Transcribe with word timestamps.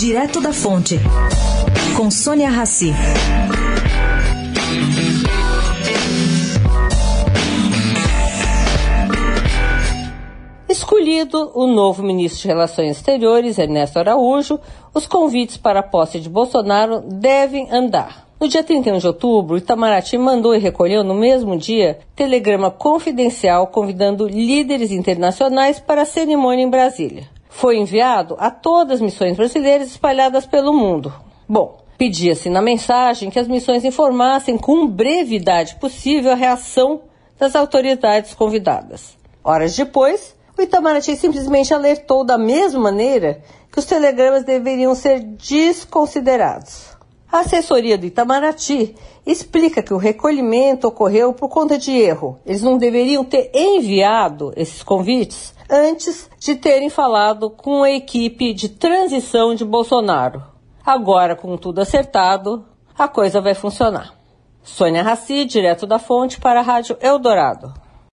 Direto 0.00 0.40
da 0.40 0.50
Fonte, 0.50 0.98
com 1.94 2.10
Sônia 2.10 2.48
Rassi. 2.48 2.90
Escolhido 10.66 11.52
o 11.54 11.66
novo 11.66 12.02
ministro 12.02 12.40
de 12.40 12.48
Relações 12.48 12.96
Exteriores, 12.96 13.58
Ernesto 13.58 13.98
Araújo, 13.98 14.58
os 14.94 15.06
convites 15.06 15.58
para 15.58 15.80
a 15.80 15.82
posse 15.82 16.18
de 16.18 16.30
Bolsonaro 16.30 17.02
devem 17.02 17.70
andar. 17.70 18.26
No 18.40 18.48
dia 18.48 18.64
31 18.64 18.96
de 18.96 19.06
outubro, 19.06 19.58
Itamaraty 19.58 20.16
mandou 20.16 20.54
e 20.54 20.58
recolheu 20.58 21.04
no 21.04 21.12
mesmo 21.12 21.58
dia 21.58 21.98
telegrama 22.16 22.70
confidencial 22.70 23.66
convidando 23.66 24.26
líderes 24.26 24.92
internacionais 24.92 25.78
para 25.78 26.00
a 26.00 26.06
cerimônia 26.06 26.64
em 26.64 26.70
Brasília. 26.70 27.39
Foi 27.60 27.76
enviado 27.76 28.36
a 28.38 28.50
todas 28.50 28.94
as 28.94 29.00
missões 29.02 29.36
brasileiras 29.36 29.90
espalhadas 29.90 30.46
pelo 30.46 30.72
mundo. 30.72 31.12
Bom, 31.46 31.84
pedia-se 31.98 32.48
na 32.48 32.62
mensagem 32.62 33.28
que 33.28 33.38
as 33.38 33.46
missões 33.46 33.84
informassem 33.84 34.56
com 34.56 34.86
brevidade 34.86 35.74
possível 35.74 36.32
a 36.32 36.34
reação 36.34 37.02
das 37.38 37.54
autoridades 37.54 38.32
convidadas. 38.32 39.14
Horas 39.44 39.76
depois, 39.76 40.34
o 40.56 40.62
Itamaraty 40.62 41.14
simplesmente 41.16 41.74
alertou 41.74 42.24
da 42.24 42.38
mesma 42.38 42.80
maneira 42.80 43.42
que 43.70 43.78
os 43.78 43.84
telegramas 43.84 44.42
deveriam 44.42 44.94
ser 44.94 45.20
desconsiderados. 45.20 46.96
A 47.32 47.40
assessoria 47.40 47.96
do 47.96 48.06
Itamaraty 48.06 48.96
explica 49.24 49.82
que 49.82 49.94
o 49.94 49.98
recolhimento 49.98 50.88
ocorreu 50.88 51.32
por 51.32 51.48
conta 51.48 51.78
de 51.78 51.92
erro. 51.92 52.40
Eles 52.44 52.62
não 52.62 52.76
deveriam 52.76 53.24
ter 53.24 53.52
enviado 53.54 54.52
esses 54.56 54.82
convites 54.82 55.54
antes 55.70 56.28
de 56.40 56.56
terem 56.56 56.90
falado 56.90 57.48
com 57.48 57.84
a 57.84 57.90
equipe 57.90 58.52
de 58.52 58.68
transição 58.68 59.54
de 59.54 59.64
Bolsonaro. 59.64 60.42
Agora, 60.84 61.36
com 61.36 61.56
tudo 61.56 61.80
acertado, 61.80 62.64
a 62.98 63.06
coisa 63.06 63.40
vai 63.40 63.54
funcionar. 63.54 64.14
Sônia 64.62 65.02
Raci, 65.02 65.44
direto 65.44 65.86
da 65.86 66.00
fonte 66.00 66.40
para 66.40 66.58
a 66.58 66.64
Rádio 66.64 66.96
Eldorado. 67.00 67.72